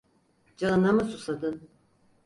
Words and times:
Canına 0.57 0.91
mı 0.93 1.03
susadın? 1.05 1.69